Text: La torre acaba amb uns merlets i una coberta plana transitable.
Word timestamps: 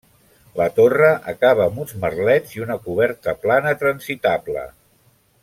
La 0.59 0.65
torre 0.77 1.09
acaba 1.33 1.67
amb 1.67 1.83
uns 1.83 1.93
merlets 2.05 2.57
i 2.57 2.65
una 2.65 2.79
coberta 2.89 3.37
plana 3.45 3.75
transitable. 3.85 4.67